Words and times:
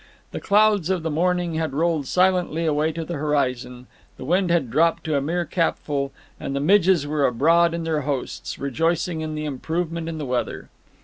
The 0.31 0.39
clouds 0.41 0.89
of 0.89 1.03
the 1.03 1.11
morning 1.11 1.53
had 1.53 1.73
rolled 1.75 2.07
silently 2.07 2.65
away 2.65 2.91
to 2.91 3.05
the 3.05 3.13
horizon, 3.19 3.85
the 4.17 4.25
wind 4.25 4.49
had 4.49 4.71
dropped 4.71 5.03
to 5.03 5.15
a 5.15 5.21
mere 5.21 5.45
capful; 5.45 6.11
and 6.39 6.55
the 6.55 6.59
midges 6.59 7.05
were 7.05 7.27
abroad 7.27 7.75
in 7.75 7.83
their 7.83 8.01
hosts, 8.01 8.57
rejoicing 8.57 9.21
in 9.21 9.35
the 9.35 9.45
improvement 9.45 10.09
in 10.09 10.17
the 10.17 10.25
weather. 10.25 10.69